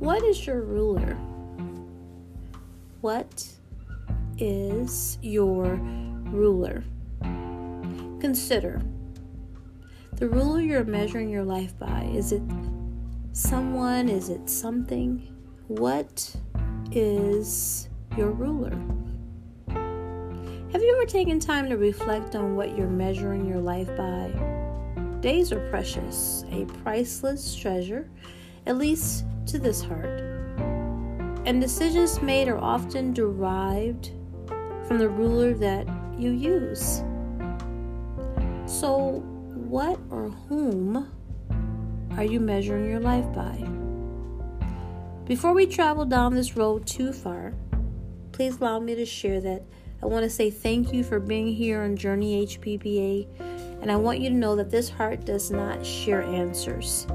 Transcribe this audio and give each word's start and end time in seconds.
What 0.00 0.24
is 0.24 0.46
your 0.46 0.62
ruler? 0.62 1.14
What 3.02 3.46
is 4.38 5.18
your 5.20 5.74
ruler? 5.74 6.82
Consider 8.18 8.80
the 10.14 10.26
ruler 10.26 10.62
you're 10.62 10.84
measuring 10.84 11.28
your 11.28 11.44
life 11.44 11.78
by. 11.78 12.04
Is 12.14 12.32
it 12.32 12.40
someone? 13.32 14.08
Is 14.08 14.30
it 14.30 14.48
something? 14.48 15.36
What 15.68 16.34
is 16.92 17.90
your 18.16 18.30
ruler? 18.30 18.74
Have 19.68 20.80
you 20.80 20.96
ever 20.96 21.04
taken 21.04 21.38
time 21.38 21.68
to 21.68 21.76
reflect 21.76 22.36
on 22.36 22.56
what 22.56 22.74
you're 22.74 22.88
measuring 22.88 23.46
your 23.46 23.60
life 23.60 23.94
by? 23.98 24.32
Days 25.20 25.52
are 25.52 25.68
precious, 25.68 26.46
a 26.52 26.64
priceless 26.82 27.54
treasure, 27.54 28.08
at 28.70 28.78
least 28.78 29.24
to 29.46 29.58
this 29.58 29.82
heart. 29.82 30.20
And 31.44 31.60
decisions 31.60 32.22
made 32.22 32.46
are 32.46 32.60
often 32.60 33.12
derived 33.12 34.12
from 34.86 34.98
the 34.98 35.08
ruler 35.08 35.54
that 35.54 35.88
you 36.16 36.30
use. 36.30 37.02
So, 38.66 39.24
what 39.54 39.98
or 40.08 40.28
whom 40.48 41.10
are 42.16 42.22
you 42.22 42.38
measuring 42.38 42.88
your 42.88 43.00
life 43.00 43.26
by? 43.32 43.56
Before 45.24 45.52
we 45.52 45.66
travel 45.66 46.04
down 46.04 46.36
this 46.36 46.56
road 46.56 46.86
too 46.86 47.12
far, 47.12 47.52
please 48.30 48.58
allow 48.58 48.78
me 48.78 48.94
to 48.94 49.04
share 49.04 49.40
that 49.40 49.64
I 50.00 50.06
want 50.06 50.22
to 50.22 50.30
say 50.30 50.48
thank 50.48 50.92
you 50.92 51.02
for 51.02 51.18
being 51.18 51.52
here 51.52 51.82
on 51.82 51.96
Journey 51.96 52.46
HBBA, 52.46 53.26
and 53.82 53.90
I 53.90 53.96
want 53.96 54.20
you 54.20 54.28
to 54.28 54.34
know 54.34 54.54
that 54.54 54.70
this 54.70 54.88
heart 54.88 55.24
does 55.24 55.50
not 55.50 55.84
share 55.84 56.22
answers. 56.22 57.08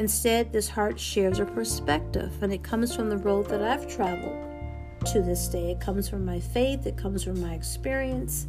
Instead, 0.00 0.50
this 0.50 0.66
heart 0.66 0.98
shares 0.98 1.40
a 1.40 1.44
perspective, 1.44 2.42
and 2.42 2.54
it 2.54 2.62
comes 2.62 2.96
from 2.96 3.10
the 3.10 3.18
road 3.18 3.46
that 3.50 3.62
I've 3.62 3.86
traveled 3.86 4.34
to 5.04 5.20
this 5.20 5.46
day. 5.46 5.72
It 5.72 5.78
comes 5.78 6.08
from 6.08 6.24
my 6.24 6.40
faith, 6.40 6.86
it 6.86 6.96
comes 6.96 7.22
from 7.22 7.38
my 7.38 7.52
experience, 7.52 8.46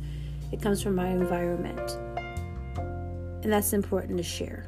it 0.53 0.61
comes 0.61 0.81
from 0.81 0.95
my 0.95 1.09
environment. 1.09 1.91
And 3.43 3.51
that's 3.51 3.73
important 3.73 4.15
to 4.15 4.23
share. 4.23 4.65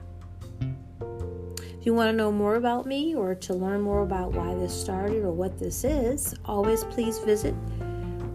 If 1.00 1.86
you 1.86 1.94
want 1.94 2.10
to 2.10 2.14
know 2.18 2.34
more 2.34 2.56
about 2.56 2.86
me 2.86 3.16
or 3.16 3.34
to 3.34 3.54
learn 3.54 3.80
more 3.80 4.02
about 4.02 4.34
why 4.34 4.54
this 4.56 4.78
started 4.78 5.24
or 5.24 5.32
what 5.32 5.58
this 5.58 5.86
is, 5.86 6.36
always 6.44 6.84
please 6.84 7.18
visit 7.20 7.56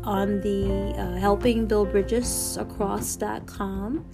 on 0.05 0.41
the 0.41 0.95
uh, 0.97 1.17
Helping 1.19 1.67
Build 1.67 1.93
Bridges 1.93 2.57
Across.com. 2.57 4.07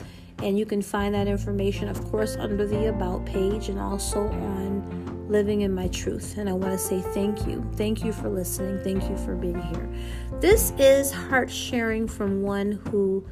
And 0.44 0.58
you 0.58 0.66
can 0.66 0.82
find 0.82 1.14
that 1.14 1.26
information, 1.26 1.88
of 1.88 2.04
course, 2.10 2.36
under 2.36 2.66
the 2.66 2.88
About 2.90 3.24
page 3.24 3.70
and 3.70 3.80
also 3.80 4.28
on 4.28 5.26
Living 5.26 5.62
in 5.62 5.74
My 5.74 5.88
Truth. 5.88 6.36
And 6.36 6.50
I 6.50 6.52
want 6.52 6.74
to 6.74 6.78
say 6.78 7.00
thank 7.00 7.46
you. 7.46 7.66
Thank 7.76 8.04
you 8.04 8.12
for 8.12 8.28
listening. 8.28 8.78
Thank 8.84 9.08
you 9.08 9.16
for 9.16 9.34
being 9.34 9.58
here. 9.62 9.88
This 10.42 10.74
is 10.78 11.10
heart 11.10 11.50
sharing 11.50 12.06
from 12.06 12.42
one 12.42 12.72
who, 12.72 13.26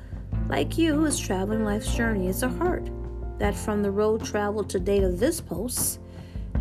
like 0.48 0.78
you, 0.78 1.04
is 1.04 1.18
traveling 1.18 1.66
life's 1.66 1.94
journey. 1.94 2.28
It's 2.28 2.44
a 2.44 2.48
heart 2.48 2.88
that 3.38 3.54
from 3.54 3.82
the 3.82 3.90
road 3.90 4.24
traveled 4.24 4.70
to 4.70 4.80
date 4.80 5.02
of 5.02 5.20
this 5.20 5.38
post 5.38 6.00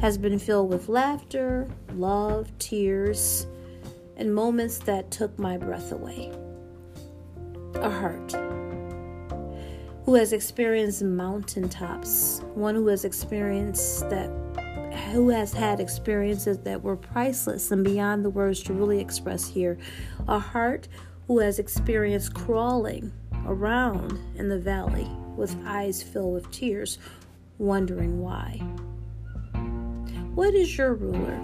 has 0.02 0.18
been 0.18 0.38
filled 0.38 0.70
with 0.70 0.90
laughter, 0.90 1.70
love, 1.94 2.52
tears, 2.60 3.48
and 4.18 4.36
moments 4.36 4.80
that 4.80 5.12
took 5.12 5.40
my 5.40 5.56
breath 5.56 5.94
away. 5.94 6.34
A 7.76 7.90
heart 7.90 8.36
who 10.06 10.16
has 10.16 10.34
experienced 10.34 11.04
mountaintops, 11.04 12.42
one 12.56 12.76
who 12.76 12.88
has 12.88 13.06
experienced 13.06 14.10
that 14.10 14.30
who 15.12 15.30
has 15.30 15.54
had 15.54 15.80
experiences 15.80 16.60
that 16.60 16.82
were 16.82 16.96
priceless 16.96 17.72
and 17.72 17.84
beyond 17.84 18.24
the 18.24 18.30
words 18.30 18.62
to 18.64 18.74
really 18.74 19.00
express 19.00 19.48
here. 19.48 19.78
A 20.28 20.40
heart 20.40 20.88
who 21.28 21.40
has 21.40 21.60
experienced 21.60 22.34
crawling 22.34 23.12
around 23.46 24.20
in 24.36 24.50
the 24.50 24.60
valley 24.60 25.10
with 25.36 25.56
eyes 25.66 26.04
filled 26.04 26.34
with 26.34 26.52
tears, 26.52 26.98
wondering 27.58 28.20
why. 28.20 28.58
What 30.34 30.54
is 30.54 30.78
your 30.78 30.94
ruler? 30.94 31.38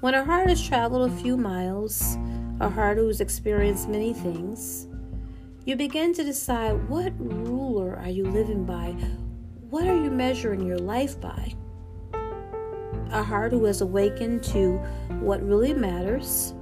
When 0.00 0.14
a 0.14 0.24
heart 0.24 0.48
has 0.48 0.66
traveled 0.66 1.10
a 1.10 1.16
few 1.16 1.36
miles, 1.36 2.16
a 2.60 2.68
heart 2.68 2.98
who 2.98 3.06
has 3.08 3.20
experienced 3.20 3.88
many 3.88 4.12
things, 4.12 4.86
you 5.64 5.76
begin 5.76 6.12
to 6.14 6.24
decide 6.24 6.88
what 6.88 7.12
ruler 7.18 7.96
are 7.96 8.08
you 8.08 8.24
living 8.24 8.64
by? 8.64 8.96
What 9.70 9.86
are 9.86 9.96
you 9.96 10.10
measuring 10.10 10.66
your 10.66 10.78
life 10.78 11.20
by? 11.20 11.54
A 13.10 13.22
heart 13.22 13.52
who 13.52 13.64
has 13.64 13.80
awakened 13.80 14.42
to 14.44 14.78
what 15.20 15.42
really 15.42 15.72
matters. 15.72 16.54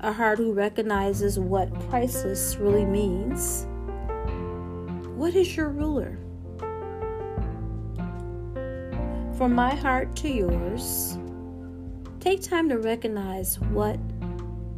A 0.00 0.12
heart 0.12 0.38
who 0.38 0.52
recognizes 0.52 1.38
what 1.38 1.72
priceless 1.88 2.56
really 2.56 2.84
means. 2.84 3.66
What 5.16 5.34
is 5.34 5.56
your 5.56 5.68
ruler? 5.68 6.18
From 9.36 9.54
my 9.54 9.74
heart 9.74 10.14
to 10.16 10.28
yours, 10.28 11.18
Take 12.22 12.40
time 12.40 12.68
to 12.68 12.78
recognize 12.78 13.58
what 13.58 13.98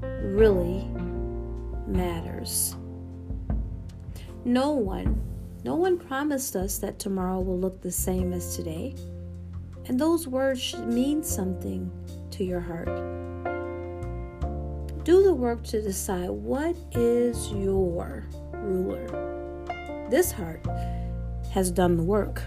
really 0.01 0.89
matters. 1.95 2.77
No 4.45 4.73
one, 4.73 5.23
no 5.65 5.77
one 5.77 5.99
promised 5.99 6.57
us 6.57 6.79
that 6.79 6.99
tomorrow 6.99 7.41
will 7.41 7.59
look 7.59 7.81
the 7.81 7.93
same 7.93 8.33
as 8.33 8.57
today. 8.57 8.95
And 9.87 9.99
those 9.99 10.29
words 10.29 10.61
should 10.61 10.87
mean 10.87 11.23
something 11.23 11.91
to 12.33 12.45
your 12.45 12.61
heart. 12.61 12.87
Do 15.05 15.23
the 15.23 15.35
work 15.35 15.63
to 15.65 15.81
decide 15.81 16.31
what 16.31 16.77
is 16.93 17.53
your 17.53 18.27
ruler. 18.53 20.07
This 20.11 20.33
heart 20.33 20.65
has 21.53 21.71
done 21.71 21.97
the 21.97 22.03
work 22.03 22.43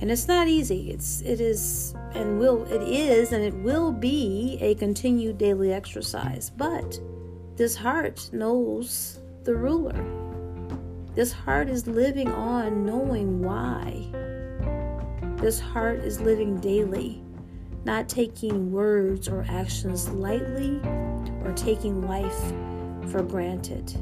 and 0.00 0.10
it's 0.10 0.28
not 0.28 0.46
easy 0.46 0.90
it's 0.90 1.22
it 1.22 1.40
is 1.40 1.94
and 2.12 2.38
will 2.38 2.64
it 2.64 2.82
is 2.82 3.32
and 3.32 3.42
it 3.42 3.54
will 3.54 3.90
be 3.90 4.58
a 4.60 4.74
continued 4.74 5.38
daily 5.38 5.72
exercise 5.72 6.50
but 6.50 7.00
this 7.56 7.74
heart 7.74 8.30
knows 8.32 9.20
the 9.44 9.54
ruler. 9.54 10.04
This 11.14 11.32
heart 11.32 11.68
is 11.68 11.86
living 11.86 12.30
on 12.30 12.84
knowing 12.84 13.42
why. 13.42 14.06
This 15.40 15.58
heart 15.60 16.00
is 16.00 16.20
living 16.20 16.60
daily 16.60 17.22
not 17.86 18.08
taking 18.08 18.72
words 18.72 19.28
or 19.28 19.46
actions 19.48 20.08
lightly 20.08 20.80
or 21.44 21.52
taking 21.54 22.06
life 22.06 22.52
for 23.12 23.22
granted. 23.22 23.94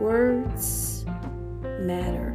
Words 0.00 1.04
matter. 1.80 2.34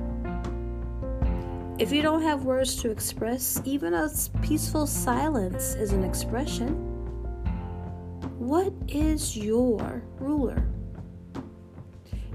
If 1.80 1.92
you 1.92 2.04
don't 2.04 2.22
have 2.22 2.46
words 2.46 2.76
to 2.84 2.92
express, 2.92 3.60
even 3.66 3.96
a 3.96 4.08
peaceful 4.44 4.86
silence 4.86 5.74
is 5.74 5.94
an 5.94 6.04
expression. 6.04 6.95
What 8.38 8.74
is 8.88 9.38
your 9.38 10.04
ruler? 10.20 10.68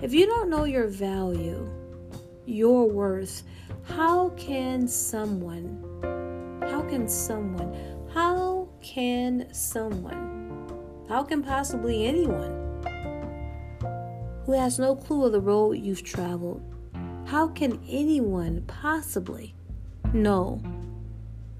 If 0.02 0.14
you 0.14 0.26
don't 0.26 0.50
know 0.50 0.64
your 0.64 0.88
value, 0.88 1.70
your 2.46 2.88
worth, 2.88 3.42
how 3.84 4.30
can 4.30 4.88
someone, 4.88 5.82
how 6.62 6.82
can 6.82 7.08
someone, 7.08 7.74
how 8.12 8.68
can 8.82 9.52
someone, 9.52 11.04
how 11.08 11.22
can 11.22 11.42
possibly 11.42 12.06
anyone 12.06 12.82
who 14.46 14.52
has 14.52 14.78
no 14.78 14.96
clue 14.96 15.26
of 15.26 15.32
the 15.32 15.40
road 15.40 15.72
you've 15.72 16.02
traveled 16.02 16.62
how 17.30 17.46
can 17.46 17.80
anyone 17.88 18.60
possibly 18.66 19.54
know 20.12 20.60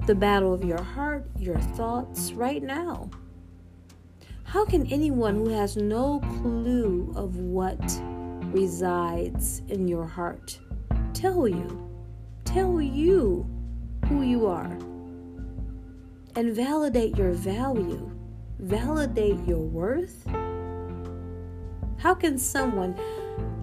the 0.07 0.15
battle 0.17 0.53
of 0.53 0.65
your 0.65 0.83
heart, 0.83 1.31
your 1.39 1.61
thoughts 1.61 2.33
right 2.33 2.61
now? 2.61 3.09
How 4.51 4.65
can 4.65 4.85
anyone 4.87 5.37
who 5.37 5.49
has 5.51 5.77
no 5.77 6.19
clue 6.19 7.13
of 7.15 7.37
what 7.37 7.79
resides 8.47 9.63
in 9.69 9.87
your 9.87 10.05
heart 10.05 10.59
tell 11.15 11.47
you, 11.47 11.89
tell 12.45 12.81
you 12.81 13.47
who 14.09 14.23
you 14.23 14.49
are, 14.49 14.77
and 16.35 16.53
validate 16.53 17.17
your 17.17 17.31
value, 17.31 18.11
validate 18.59 19.39
your 19.47 19.61
worth? 19.61 20.27
How 21.99 22.13
can 22.13 22.37
someone, 22.37 22.99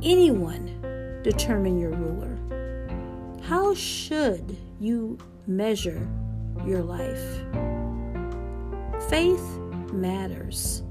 anyone, 0.01 1.19
determine 1.21 1.77
your 1.77 1.91
ruler? 1.91 2.39
How 3.43 3.73
should 3.73 4.55
you 4.79 5.17
measure 5.47 6.07
your 6.65 6.81
life? 6.81 7.41
Faith 9.09 9.66
matters. 9.97 10.83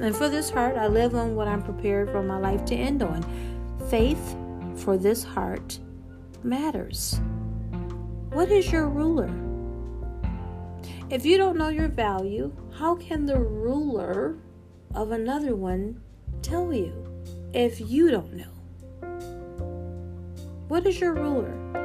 And 0.00 0.14
for 0.14 0.28
this 0.28 0.50
heart, 0.50 0.76
I 0.76 0.88
live 0.88 1.14
on 1.14 1.36
what 1.36 1.46
I'm 1.46 1.62
prepared 1.62 2.10
for 2.10 2.22
my 2.22 2.38
life 2.38 2.64
to 2.66 2.74
end 2.74 3.02
on. 3.02 3.22
Faith 3.88 4.36
for 4.76 4.96
this 4.96 5.22
heart 5.22 5.78
matters. 6.42 7.20
What 8.30 8.50
is 8.50 8.72
your 8.72 8.88
ruler? 8.88 9.30
If 11.10 11.24
you 11.24 11.36
don't 11.36 11.56
know 11.56 11.68
your 11.68 11.88
value, 11.88 12.52
how 12.76 12.96
can 12.96 13.26
the 13.26 13.38
ruler 13.38 14.36
of 14.94 15.12
another 15.12 15.54
one 15.54 16.00
tell 16.42 16.72
you 16.72 16.92
if 17.52 17.80
you 17.80 18.10
don't 18.10 18.32
know? 18.32 18.50
What 20.66 20.86
is 20.86 20.98
your 20.98 21.14
ruler? 21.14 21.83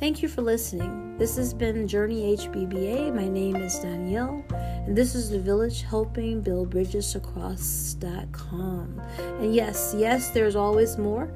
Thank 0.00 0.22
you 0.22 0.28
for 0.28 0.40
listening. 0.40 1.18
This 1.18 1.36
has 1.36 1.52
been 1.52 1.86
Journey 1.86 2.34
HBBA. 2.34 3.14
My 3.14 3.28
name 3.28 3.56
is 3.56 3.80
Donyale, 3.80 4.50
and 4.86 4.96
this 4.96 5.14
is 5.14 5.28
the 5.28 5.38
Village 5.38 5.82
Helping 5.82 6.40
Build 6.40 6.70
Bridges 6.70 7.14
Across.com. 7.16 9.02
And 9.18 9.54
yes, 9.54 9.94
yes, 9.94 10.30
there's 10.30 10.56
always 10.56 10.96
more. 10.96 11.30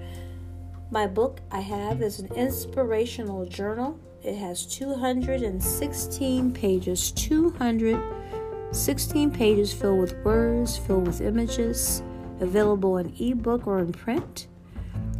My 0.91 1.07
book 1.07 1.43
I 1.51 1.61
have 1.61 2.01
is 2.01 2.21
an 2.21 2.33
inspirational 2.35 3.45
journal. 3.45 4.01
It 4.23 4.37
has 4.37 4.65
216 4.65 6.53
pages, 6.55 7.13
216 7.13 9.31
pages 9.31 9.75
filled 9.75 9.99
with 9.99 10.17
words, 10.25 10.79
filled 10.79 11.07
with 11.07 11.21
images, 11.21 12.03
available 12.41 12.97
in 12.97 13.15
ebook 13.21 13.67
or 13.67 13.81
in 13.81 13.93
print. 13.93 14.47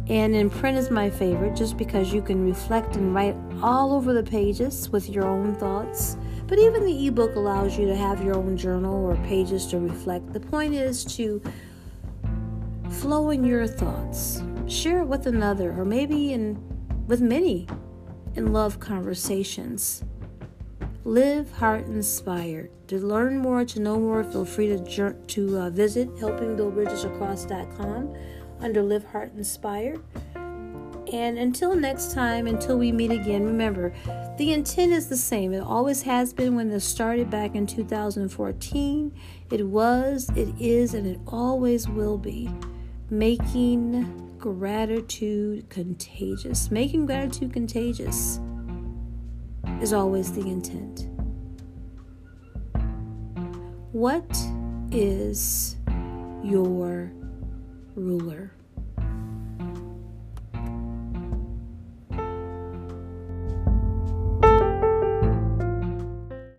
And 0.07 0.35
in 0.35 0.51
print 0.51 0.77
is 0.77 0.91
my 0.91 1.09
favorite 1.09 1.55
just 1.55 1.77
because 1.77 2.13
you 2.13 2.21
can 2.21 2.45
reflect 2.45 2.95
and 2.95 3.15
write 3.15 3.35
all 3.63 3.91
over 3.93 4.13
the 4.13 4.21
pages 4.21 4.87
with 4.89 5.09
your 5.09 5.25
own 5.25 5.55
thoughts. 5.55 6.15
But 6.45 6.59
even 6.59 6.85
the 6.85 7.07
ebook 7.07 7.35
allows 7.35 7.75
you 7.77 7.87
to 7.87 7.95
have 7.95 8.23
your 8.23 8.35
own 8.35 8.55
journal 8.55 9.03
or 9.03 9.15
pages 9.25 9.65
to 9.67 9.79
reflect. 9.79 10.31
The 10.31 10.39
point 10.39 10.75
is 10.75 11.03
to 11.15 11.41
flow 12.91 13.31
in 13.31 13.43
your 13.43 13.65
thoughts, 13.65 14.43
share 14.67 14.99
it 14.99 15.05
with 15.05 15.25
another, 15.25 15.71
or 15.71 15.85
maybe 15.85 16.33
in 16.33 16.61
with 17.07 17.21
many 17.21 17.67
in 18.35 18.53
love 18.53 18.79
conversations. 18.79 20.03
Live 21.03 21.51
heart 21.51 21.87
inspired. 21.87 22.69
To 22.87 22.99
learn 22.99 23.39
more, 23.39 23.65
to 23.65 23.79
know 23.79 23.99
more, 23.99 24.23
feel 24.23 24.45
free 24.45 24.67
to, 24.67 25.13
to 25.13 25.59
uh, 25.59 25.71
visit 25.71 26.15
helpingbuildbridgesacross.com 26.15 28.15
under 28.65 28.81
Live 28.81 29.05
Heart 29.05 29.33
Inspired. 29.37 30.01
And 31.13 31.37
until 31.37 31.75
next 31.75 32.13
time, 32.13 32.47
until 32.47 32.79
we 32.79 32.91
meet 32.91 33.11
again, 33.11 33.45
remember 33.45 33.93
the 34.39 34.53
intent 34.53 34.91
is 34.91 35.07
the 35.07 35.15
same. 35.15 35.53
It 35.53 35.61
always 35.61 36.01
has 36.01 36.33
been 36.33 36.55
when 36.55 36.69
this 36.69 36.83
started 36.83 37.29
back 37.29 37.53
in 37.53 37.67
2014. 37.67 39.15
It 39.51 39.67
was, 39.67 40.31
it 40.35 40.49
is, 40.59 40.95
and 40.95 41.05
it 41.05 41.19
always 41.27 41.87
will 41.87 42.17
be. 42.17 42.49
Making 43.11 44.35
gratitude 44.39 45.69
contagious. 45.69 46.71
Making 46.71 47.05
gratitude 47.05 47.53
contagious 47.53 48.39
is 49.79 49.93
always 49.93 50.33
the 50.33 50.41
intent. 50.41 51.07
What 53.91 54.35
is 54.91 55.77
your 56.43 57.11
ruler. 57.95 58.51